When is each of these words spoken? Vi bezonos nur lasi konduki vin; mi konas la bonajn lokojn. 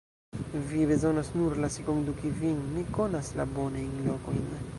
Vi 0.69 0.81
bezonos 0.91 1.29
nur 1.39 1.55
lasi 1.65 1.85
konduki 1.91 2.33
vin; 2.41 2.65
mi 2.73 2.87
konas 2.99 3.31
la 3.43 3.47
bonajn 3.57 3.95
lokojn. 4.09 4.45